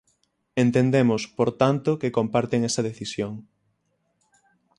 [0.63, 3.33] Entendemos, por tanto, que comparten esa decisión.